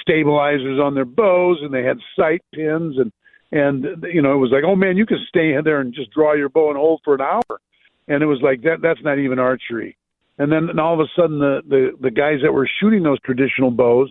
[0.00, 3.12] stabilizers on their bows and they had sight pins and
[3.52, 6.34] and you know it was like, oh man, you can stay there and just draw
[6.34, 7.60] your bow and hold for an hour,
[8.08, 8.78] and it was like that.
[8.82, 9.96] That's not even archery.
[10.38, 13.20] And then and all of a sudden, the the the guys that were shooting those
[13.20, 14.10] traditional bows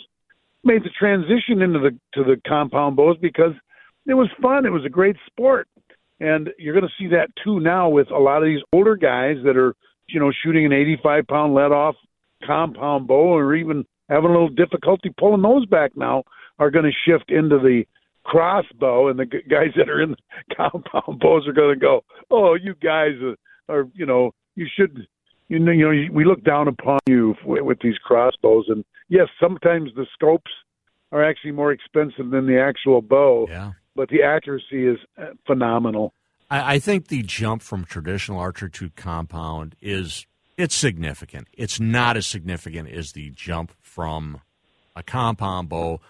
[0.63, 3.53] made the transition into the to the compound bows because
[4.07, 4.65] it was fun.
[4.65, 5.67] It was a great sport,
[6.19, 9.37] and you're going to see that too now with a lot of these older guys
[9.43, 9.75] that are
[10.07, 11.95] you know shooting an 85 pound let off
[12.45, 16.23] compound bow or even having a little difficulty pulling those back now
[16.59, 17.83] are going to shift into the
[18.25, 20.17] crossbow, and the guys that are in the
[20.55, 23.35] compound bows are going to go, "Oh, you guys are,
[23.73, 25.07] are you know, you should."
[25.47, 29.91] You know, you know, we look down upon you with these crossbows, and yes, sometimes
[29.95, 30.49] the scopes
[31.11, 33.45] are actually more expensive than the actual bow.
[33.47, 33.73] Yeah.
[33.95, 36.13] But the accuracy is uh, phenomenal.
[36.49, 40.25] I, I think the jump from traditional archer to compound is
[40.57, 41.47] it's significant.
[41.53, 44.41] It's not as significant as the jump from
[44.95, 46.01] a compound bow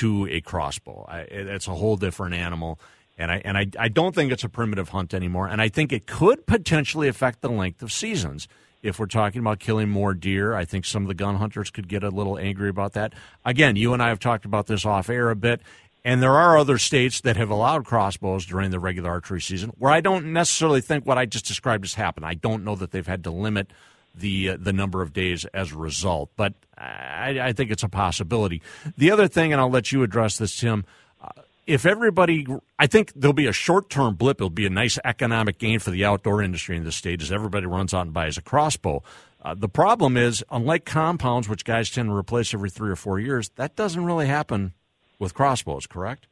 [0.00, 1.04] to a crossbow.
[1.08, 2.78] I, it's a whole different animal.
[3.16, 5.46] And I and I, I don't think it's a primitive hunt anymore.
[5.46, 8.48] And I think it could potentially affect the length of seasons.
[8.84, 10.54] if we're talking about killing more deer.
[10.54, 13.14] I think some of the gun hunters could get a little angry about that.
[13.44, 15.62] Again, you and I have talked about this off air a bit.
[16.04, 19.90] And there are other states that have allowed crossbows during the regular archery season where
[19.90, 22.26] I don't necessarily think what I just described has happened.
[22.26, 23.70] I don't know that they've had to limit
[24.14, 27.88] the uh, the number of days as a result, but I, I, think it's a
[27.88, 28.62] possibility.
[28.96, 30.84] The other thing, and I'll let you address this, Tim.
[31.20, 31.28] Uh,
[31.66, 32.46] if everybody,
[32.78, 34.38] I think there'll be a short term blip.
[34.38, 37.66] It'll be a nice economic gain for the outdoor industry in the state as everybody
[37.66, 39.02] runs out and buys a crossbow.
[39.42, 43.18] Uh, the problem is, unlike compounds, which guys tend to replace every three or four
[43.18, 44.72] years, that doesn't really happen
[45.18, 46.26] with crossbows, correct?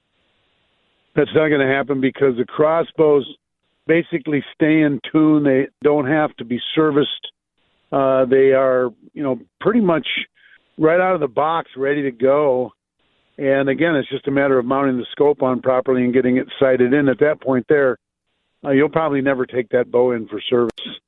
[1.14, 3.26] That's not going to happen because the crossbows
[3.86, 5.44] basically stay in tune.
[5.44, 7.32] They don't have to be serviced.
[7.92, 10.06] Uh, they are, you know, pretty much
[10.78, 12.72] right out of the box, ready to go.
[13.38, 16.46] And again, it's just a matter of mounting the scope on properly and getting it
[16.58, 17.08] sighted in.
[17.08, 17.98] At that point, there,
[18.64, 20.98] uh, you'll probably never take that bow in for service.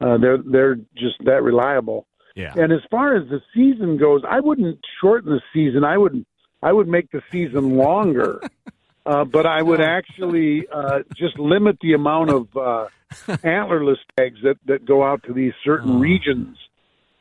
[0.00, 2.06] Uh, they're they're just that reliable.
[2.34, 2.52] Yeah.
[2.54, 5.84] And as far as the season goes, I wouldn't shorten the season.
[5.84, 6.24] I would
[6.62, 8.40] I would make the season longer,
[9.06, 12.86] uh, but I would actually uh, just limit the amount of uh,
[13.44, 15.98] antlerless tags that, that go out to these certain oh.
[15.98, 16.56] regions.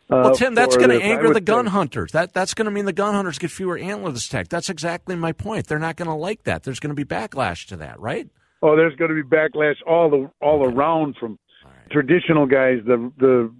[0.09, 1.71] Uh, well, Tim, that's going to anger the gun say.
[1.71, 2.11] hunters.
[2.11, 4.49] That that's going to mean the gun hunters get fewer antlerless tags.
[4.49, 5.67] That's exactly my point.
[5.67, 6.63] They're not going to like that.
[6.63, 8.27] There's going to be backlash to that, right?
[8.61, 10.75] Oh, there's going to be backlash all the all okay.
[10.75, 11.89] around from right.
[11.91, 13.51] traditional guys, the the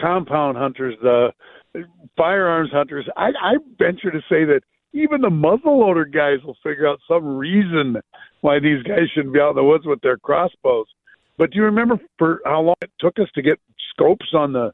[0.00, 1.32] compound hunters, the
[2.16, 3.08] firearms hunters.
[3.16, 7.96] I, I venture to say that even the muzzleloader guys will figure out some reason
[8.40, 10.86] why these guys shouldn't be out in the woods with their crossbows.
[11.38, 13.58] But do you remember for how long it took us to get
[13.90, 14.72] scopes on the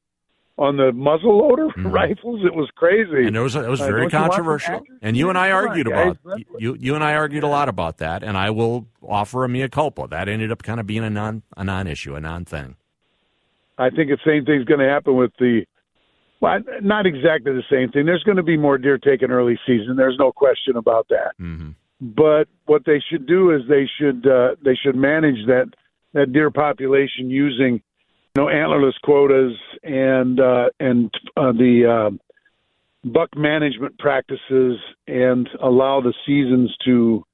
[0.58, 1.88] on the muzzleloader mm-hmm.
[1.88, 2.44] rifles?
[2.44, 4.82] It was crazy, and it was it was very uh, controversial.
[5.00, 6.18] And you and I argued about
[6.58, 8.24] you you and I argued a lot about that.
[8.24, 10.08] And I will offer a mea culpa.
[10.08, 12.76] That ended up kind of being a non a non issue, a non thing.
[13.78, 15.64] I think the same thing's going to happen with the
[16.40, 18.06] well, not exactly the same thing.
[18.06, 19.96] There's going to be more deer taken early season.
[19.96, 21.32] There's no question about that.
[21.40, 21.70] Mm-hmm.
[22.00, 25.66] But what they should do is they should uh, they should manage that
[26.14, 27.82] that deer population using
[28.36, 36.00] you know antlerless quotas and uh, and uh, the uh, buck management practices and allow
[36.00, 37.24] the seasons to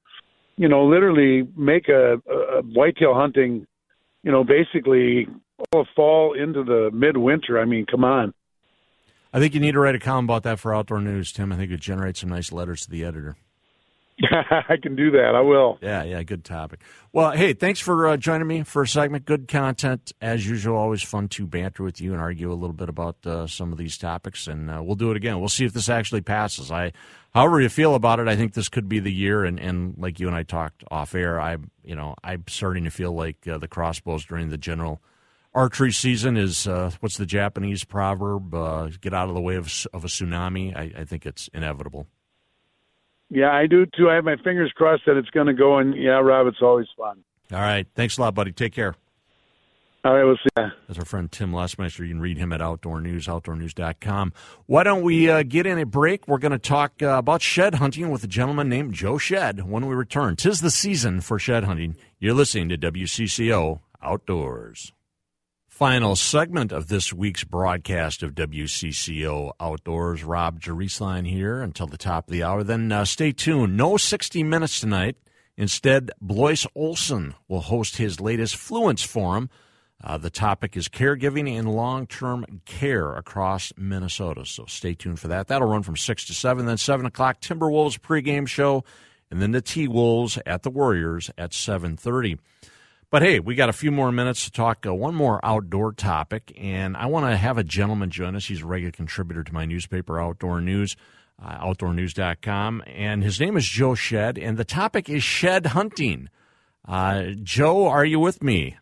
[0.57, 3.67] you know literally make a, a whitetail hunting
[4.23, 5.27] you know basically
[5.71, 7.59] all fall into the midwinter.
[7.59, 8.33] I mean, come on.
[9.35, 11.51] I think you need to write a column about that for Outdoor News, Tim.
[11.51, 13.35] I think it generates some nice letters to the editor.
[14.31, 15.35] I can do that.
[15.35, 15.77] I will.
[15.81, 16.79] Yeah, yeah, good topic.
[17.11, 19.25] Well, hey, thanks for uh, joining me for a segment.
[19.25, 20.77] Good content as usual.
[20.77, 23.77] Always fun to banter with you and argue a little bit about uh, some of
[23.77, 25.37] these topics, and uh, we'll do it again.
[25.41, 26.71] We'll see if this actually passes.
[26.71, 26.93] I,
[27.33, 29.43] however you feel about it, I think this could be the year.
[29.43, 32.89] And, and like you and I talked off air, I, you know, I'm starting to
[32.89, 35.01] feel like uh, the crossbows during the general
[35.55, 38.53] archery season is uh, what's the Japanese proverb?
[38.53, 40.75] Uh, get out of the way of, of a tsunami.
[40.75, 42.07] I, I, think it's inevitable.
[43.29, 44.09] Yeah, I do too.
[44.09, 45.77] I have my fingers crossed that it's going to go.
[45.79, 47.23] And yeah, Rob, it's always fun.
[47.51, 48.51] All right, thanks a lot, buddy.
[48.51, 48.95] Take care.
[50.03, 50.67] All right, we'll see you.
[50.87, 52.01] That's our friend Tim Lesmeister.
[52.01, 54.33] You can read him at Outdoor News, outdoornews.com.
[54.67, 56.27] Why don't we uh, get in a break?
[56.27, 59.87] We're going to talk uh, about shed hunting with a gentleman named Joe Shead when
[59.87, 60.35] we return.
[60.35, 61.95] Tis the season for shed hunting.
[62.19, 64.93] You're listening to WCCO Outdoors.
[65.75, 70.23] Final segment of this week's broadcast of WCCO Outdoors.
[70.23, 72.63] Rob Drieslein here until the top of the hour.
[72.63, 73.75] Then uh, stay tuned.
[73.75, 75.17] No 60 Minutes tonight.
[75.57, 79.49] Instead, Blois Olson will host his latest Fluence Forum.
[80.01, 84.45] Uh, the topic is caregiving and long term care across Minnesota.
[84.45, 85.47] So stay tuned for that.
[85.47, 86.65] That'll run from 6 to 7.
[86.65, 88.85] Then 7 o'clock, Timberwolves pregame show.
[89.29, 92.37] And then the T Wolves at the Warriors at 730.
[93.15, 96.51] But hey, we got a few more minutes to talk uh, one more outdoor topic,
[96.59, 98.47] and I want to have a gentleman join us.
[98.47, 100.97] He's a regular contributor to my newspaper, Outdoor News,
[101.41, 106.27] uh, outdoornews.com, and his name is Joe Shead, and the topic is shed hunting.
[106.85, 108.75] Uh, Joe, are you with me?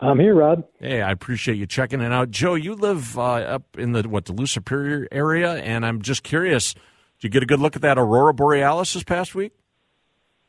[0.00, 0.66] I'm here, Rob.
[0.80, 2.32] Hey, I appreciate you checking it out.
[2.32, 6.74] Joe, you live uh, up in the what Duluth Superior area, and I'm just curious.
[6.74, 6.82] Did
[7.22, 9.52] you get a good look at that aurora borealis this past week?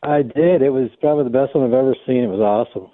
[0.05, 0.61] I did.
[0.61, 2.23] It was probably the best one I've ever seen.
[2.23, 2.89] It was awesome.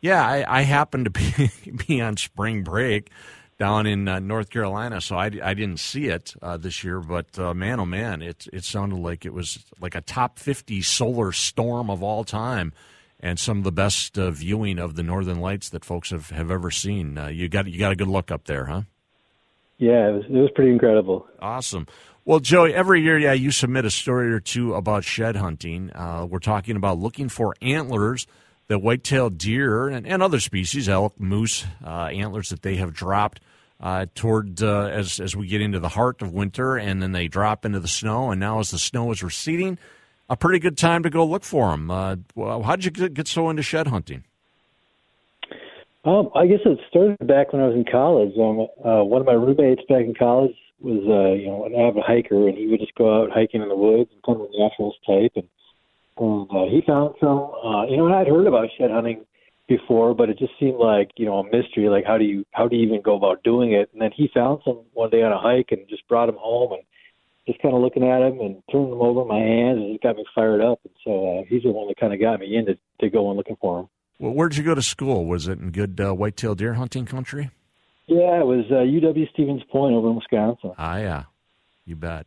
[0.00, 1.50] Yeah, I, I happened to be
[1.86, 3.10] be on spring break
[3.58, 7.00] down in uh, North Carolina, so I, I didn't see it uh, this year.
[7.00, 10.82] But uh, man, oh man, it it sounded like it was like a top fifty
[10.82, 12.72] solar storm of all time,
[13.20, 16.50] and some of the best uh, viewing of the Northern Lights that folks have, have
[16.50, 17.16] ever seen.
[17.16, 18.82] Uh, you got you got a good look up there, huh?
[19.78, 21.26] Yeah, it was it was pretty incredible.
[21.40, 21.86] Awesome.
[22.24, 25.90] Well, Joey, every year, yeah, you submit a story or two about shed hunting.
[25.92, 28.28] Uh, we're talking about looking for antlers
[28.68, 33.40] that white-tailed deer and, and, other species, elk, moose, uh, antlers that they have dropped
[33.80, 37.26] uh, toward uh, as as we get into the heart of winter, and then they
[37.26, 38.30] drop into the snow.
[38.30, 39.76] And now, as the snow is receding,
[40.30, 41.90] a pretty good time to go look for them.
[41.90, 44.22] Uh, how did you get so into shed hunting?
[46.04, 48.32] Um, I guess it started back when I was in college.
[48.38, 52.02] Um, uh, one of my roommates back in college was, uh, you know, an avid
[52.02, 54.58] hiker, and he would just go out hiking in the woods and kind of a
[54.58, 55.32] naturalist type.
[55.36, 55.48] And,
[56.18, 59.24] and uh, he found some, uh, you know, and I'd heard about shed hunting
[59.68, 61.88] before, but it just seemed like you know a mystery.
[61.88, 63.90] Like how do you how do you even go about doing it?
[63.92, 66.72] And then he found some one day on a hike and just brought him home
[66.72, 66.82] and
[67.46, 70.02] just kind of looking at him and turning them over in my hands and it
[70.02, 70.80] got me fired up.
[70.84, 73.56] And so uh, he's the one that kind of got me into to going looking
[73.60, 73.88] for him.
[74.18, 75.26] Well, where did you go to school?
[75.26, 77.50] Was it in good uh, whitetail deer hunting country?
[78.12, 80.72] Yeah, it was uh, UW Stevens Point over in Wisconsin.
[80.76, 81.24] Ah, yeah,
[81.86, 82.26] you bet.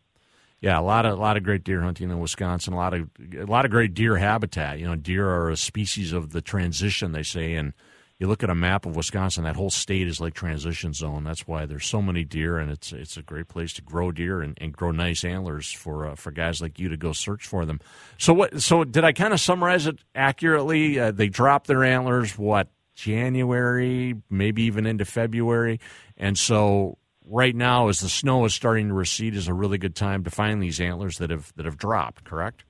[0.62, 2.74] Yeah, a lot of a lot of great deer hunting in Wisconsin.
[2.74, 4.80] A lot of a lot of great deer habitat.
[4.80, 7.74] You know, deer are a species of the transition, they say, and
[8.18, 11.26] you look at a map of Wisconsin, that whole state is like transition zone.
[11.26, 14.42] That's why there's so many deer, and it's it's a great place to grow deer
[14.42, 17.66] and, and grow nice antlers for uh, for guys like you to go search for
[17.66, 17.80] them.
[18.18, 18.62] So what?
[18.62, 21.00] So did I kind of summarize it accurately?
[21.00, 25.80] Uh, they drop their antlers what January, maybe even into February,
[26.18, 29.96] and so right now, as the snow is starting to recede, is a really good
[29.96, 32.24] time to find these antlers that have that have dropped.
[32.24, 32.64] Correct?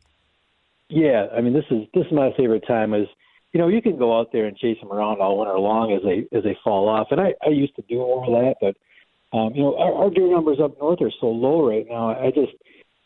[0.89, 2.93] Yeah, I mean this is this is my favorite time.
[2.93, 3.07] Is
[3.53, 6.01] you know you can go out there and chase them around all winter long as
[6.03, 9.53] they as they fall off, and I I used to do of that, but um,
[9.55, 12.09] you know our, our deer numbers up north are so low right now.
[12.09, 12.53] I just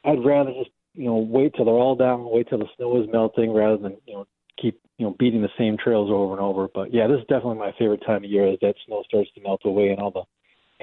[0.04, 3.10] I'd rather just you know wait till they're all down, wait till the snow is
[3.12, 4.28] melting, rather than you know
[4.62, 6.68] keep you know beating the same trails over and over.
[6.74, 9.42] But yeah, this is definitely my favorite time of year as that snow starts to
[9.42, 10.24] melt away and all the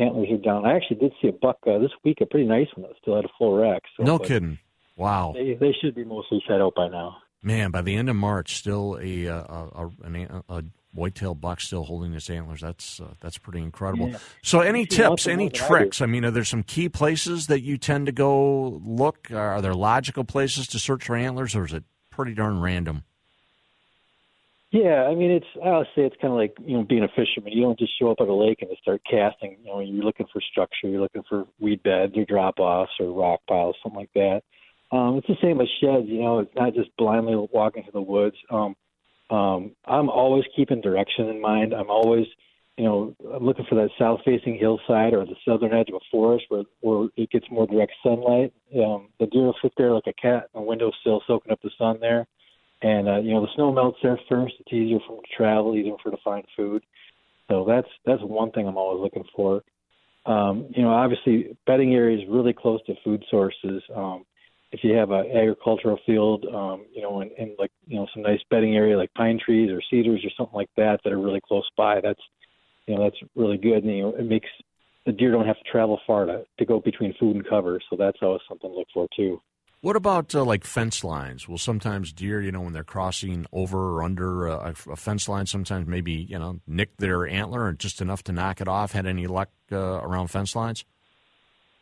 [0.03, 0.67] antlers are down.
[0.67, 3.17] I actually did see a buck uh, this week, a pretty nice one that still
[3.17, 3.83] had a full rack.
[3.97, 4.59] So, no kidding.
[4.97, 5.33] Wow.
[5.35, 7.19] They, they should be mostly set out by now.
[7.43, 11.85] Man, by the end of March, still a a, a, a, a whitetail buck still
[11.85, 12.61] holding his antlers.
[12.61, 14.09] That's uh, that's pretty incredible.
[14.09, 14.19] Yeah.
[14.43, 16.01] So, any tips, any tricks?
[16.01, 19.31] I, I, mean, are there some key places that you tend to go look?
[19.31, 23.05] Are there logical places to search for antlers, or is it pretty darn random?
[24.77, 27.09] Yeah, I mean, it's I would say it's kind of like you know being a
[27.09, 27.53] fisherman.
[27.53, 29.57] You don't just show up at a lake and just start casting.
[29.65, 33.11] You know, you're looking for structure, you're looking for weed beds or drop offs or
[33.11, 34.43] rock piles, something like that.
[34.95, 36.07] Um, it's the same as sheds.
[36.09, 38.37] You know, it's not just blindly walking through the woods.
[38.51, 38.77] Um,
[39.31, 41.73] um, I'm always keeping direction in mind.
[41.73, 42.27] I'm always,
[42.77, 46.45] you know, I'm looking for that south-facing hillside or the southern edge of a forest
[46.51, 48.53] where where it gets more direct sunlight.
[48.75, 51.71] Um, the deer will sit there like a cat on a windowsill, soaking up the
[51.79, 52.27] sun there.
[52.83, 54.55] And uh, you know, the snow melts there first.
[54.61, 56.83] It's easier for them to travel, easier for them to find food.
[57.49, 59.63] So that's that's one thing I'm always looking for.
[60.27, 63.83] Um, you know, obviously, bedding areas really close to food sources.
[63.95, 64.25] Um,
[64.73, 68.23] if you have an agricultural field, um, you know, and, and like you know some
[68.23, 71.41] nice bedding area like pine trees or cedars or something like that that are really
[71.47, 72.21] close by, that's
[72.87, 73.85] you know that's really good.
[73.85, 74.49] And you know, it makes
[75.07, 77.81] the deer don't have to travel far to to go between food and cover.
[77.89, 79.41] So that's always something to look for too.
[79.83, 81.49] What about uh, like fence lines?
[81.49, 85.47] Will sometimes deer, you know, when they're crossing over or under a, a, fence line,
[85.47, 88.93] sometimes maybe you know nick their antler and just enough to knock it off.
[88.93, 90.85] Had any luck uh, around fence lines?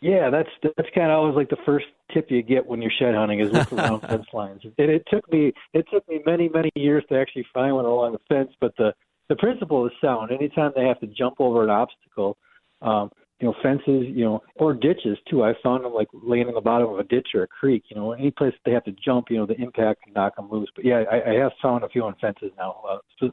[0.01, 3.15] Yeah, that's that's kind of always like the first tip you get when you're shed
[3.15, 4.61] hunting is look around fence lines.
[4.65, 8.13] And it took me it took me many many years to actually find one along
[8.13, 8.93] the fence, but the
[9.29, 10.31] the principle is sound.
[10.31, 12.37] Anytime they have to jump over an obstacle,
[12.83, 15.43] um, you know, fences, you know, or ditches too.
[15.43, 17.85] I found them like laying in the bottom of a ditch or a creek.
[17.89, 20.49] You know, any place they have to jump, you know, the impact can knock them
[20.51, 20.71] loose.
[20.75, 23.29] But yeah, I, I have found a few on fences now, uh,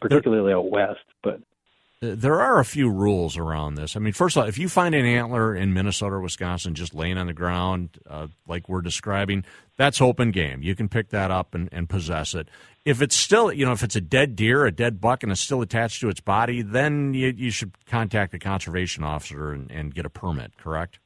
[0.00, 1.00] particularly out west.
[1.22, 1.40] But
[2.02, 3.96] there are a few rules around this.
[3.96, 6.94] I mean, first of all, if you find an antler in Minnesota or Wisconsin just
[6.94, 9.44] laying on the ground, uh, like we're describing,
[9.76, 10.62] that's open game.
[10.62, 12.48] You can pick that up and, and possess it
[12.84, 15.40] if it's still, you know, if it's a dead deer, a dead buck, and it's
[15.40, 19.94] still attached to its body, then you, you should contact a conservation officer and, and
[19.94, 20.52] get a permit.
[20.58, 20.98] Correct?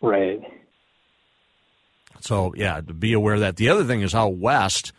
[0.00, 0.40] Right.
[2.20, 3.56] So yeah, be aware of that.
[3.56, 4.92] The other thing is out west.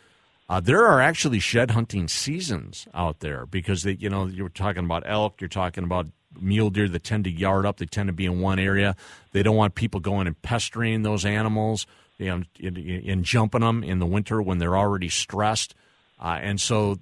[0.52, 4.84] Uh, there are actually shed hunting seasons out there because they, you know you're talking
[4.84, 6.08] about elk, you're talking about
[6.42, 7.78] mule deer that tend to yard up.
[7.78, 8.98] They tend to be in one area.
[9.32, 11.88] They don't want people going and pestering those animals,
[12.18, 15.74] you know, in, in jumping them in the winter when they're already stressed.
[16.20, 17.00] Uh, and so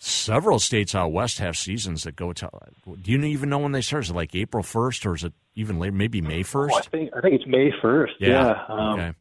[0.00, 2.50] several states out west have seasons that go to.
[3.00, 4.02] Do you even know when they start?
[4.02, 5.92] Is it like April first, or is it even later?
[5.92, 6.74] Maybe May first.
[6.74, 8.14] Oh, I think I think it's May first.
[8.18, 8.28] Yeah.
[8.28, 8.64] Yeah.
[8.68, 9.14] Um, okay.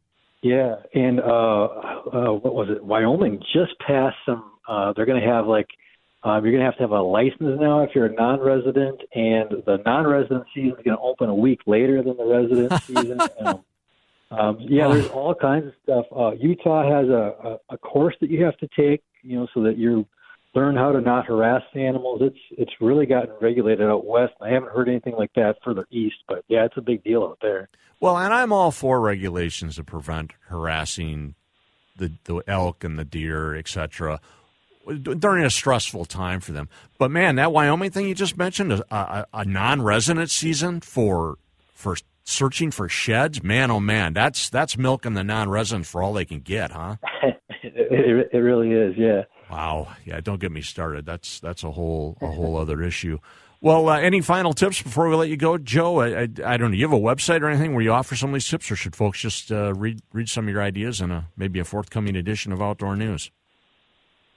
[0.44, 0.76] Yeah.
[0.94, 2.84] And uh, uh, what was it?
[2.84, 4.52] Wyoming just passed some.
[4.68, 5.68] Uh, they're going to have like
[6.24, 9.64] um, you're going to have to have a license now if you're a non-resident, and
[9.66, 13.20] the non-resident season is going to open a week later than the resident season.
[13.39, 13.66] Um,
[14.32, 16.06] um, yeah, there's all kinds of stuff.
[16.16, 19.64] Uh, Utah has a, a, a course that you have to take you know, so
[19.64, 20.06] that you're
[20.56, 22.22] learn how to not harass the animals.
[22.22, 24.34] It's it's really gotten regulated out west.
[24.41, 27.39] I haven't heard anything like that further east, but yeah, it's a big deal out
[27.41, 27.70] there.
[27.99, 31.36] Well, and I'm all for regulations to prevent harassing
[31.97, 34.20] the the elk and the deer, etc.
[35.01, 38.84] During a stressful time for them, but man, that Wyoming thing you just mentioned, a,
[38.91, 41.38] a, a non-resident season for
[41.74, 41.95] for
[42.26, 46.41] searching for sheds, man, oh man, that's that's milking the non-residents for all they can
[46.41, 46.97] get, huh?
[47.64, 49.24] it, it, it really is, yeah.
[49.54, 51.06] Wow, yeah, don't get me started.
[51.06, 53.20] That's that's a whole a whole other issue.
[53.62, 55.99] Well, uh, any final tips before we let you go, Joe?
[55.99, 56.76] I, I, I, don't know.
[56.76, 58.95] You have a website or anything where you offer some of these tips, or should
[58.95, 62.51] folks just uh, read read some of your ideas in a maybe a forthcoming edition
[62.51, 63.30] of Outdoor News?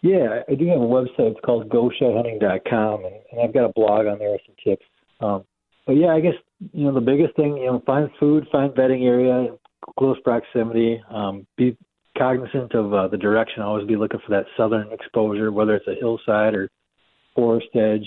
[0.03, 1.31] Yeah, I do have a website.
[1.31, 4.85] It's called GoShedHunting.com, and, and I've got a blog on there with some tips.
[5.21, 5.45] Um,
[5.87, 6.35] but yeah, I guess
[6.75, 9.47] you know the biggest thing, you know, find food, find bedding area,
[9.99, 11.03] close proximity.
[11.11, 11.75] Um, be
[12.19, 13.63] cognizant of uh, the direction.
[13.63, 16.69] Always be looking for that southern exposure, whether it's a hillside or
[17.35, 18.07] forest edge.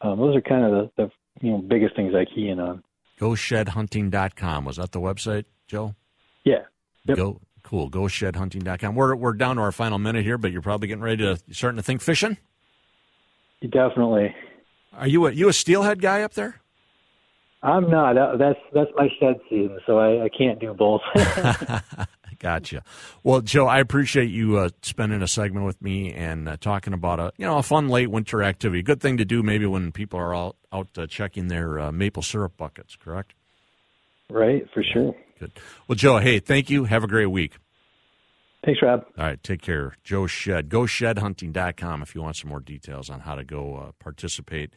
[0.00, 1.10] Um, those are kind of the, the
[1.46, 2.82] you know biggest things I key in on.
[3.20, 5.94] GoShedHunting.com was that the website, Joe?
[6.44, 6.64] Yeah.
[7.04, 7.16] Yep.
[7.16, 7.90] Go cool.
[7.90, 8.94] GoShedHunting.com.
[8.94, 11.76] We're we're down to our final minute here, but you're probably getting ready to starting
[11.76, 12.38] to think fishing.
[13.62, 14.34] Definitely.
[14.92, 16.60] Are you a you a steelhead guy up there?
[17.62, 18.14] I'm not.
[18.38, 21.02] That's that's my shed season, so I, I can't do both.
[22.40, 22.82] Gotcha.
[23.22, 27.20] Well, Joe, I appreciate you uh, spending a segment with me and uh, talking about
[27.20, 28.82] a you know a fun late winter activity.
[28.82, 32.22] Good thing to do maybe when people are all out uh, checking their uh, maple
[32.22, 32.96] syrup buckets.
[32.96, 33.34] Correct.
[34.30, 35.14] Right, for sure.
[35.38, 35.52] Good.
[35.86, 36.84] Well, Joe, hey, thank you.
[36.84, 37.58] Have a great week.
[38.64, 39.04] Thanks, Rob.
[39.18, 39.96] All right, take care.
[40.02, 40.68] Joe Shead.
[40.68, 44.72] GoShedHunting.com if you want some more details on how to go uh, participate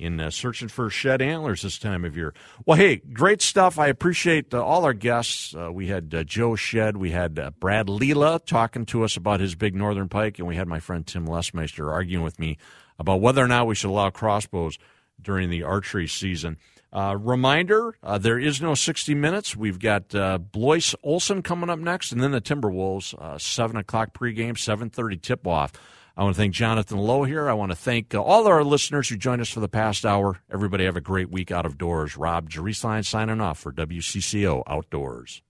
[0.00, 2.32] in uh, searching for shed antlers this time of year.
[2.64, 3.78] Well, hey, great stuff.
[3.78, 5.54] I appreciate uh, all our guests.
[5.54, 9.40] Uh, we had uh, Joe Shead, we had uh, Brad Lila talking to us about
[9.40, 12.56] his big northern pike, and we had my friend Tim Lesmeister arguing with me
[12.98, 14.78] about whether or not we should allow crossbows
[15.20, 16.56] during the archery season.
[16.92, 19.54] Uh, reminder: there is no 60 minutes.
[19.54, 20.08] We've got
[20.50, 23.40] Blois Olson coming up next, and then the Timberwolves.
[23.40, 25.72] seven o'clock pregame, 7:30 tip off.
[26.16, 27.48] I want to thank Jonathan Lowe here.
[27.48, 30.40] I want to thank uh, all our listeners who joined us for the past hour.
[30.50, 32.16] Everybody have a great week out of doors.
[32.16, 35.42] Rob Drieslein signing off for WCCO Outdoors.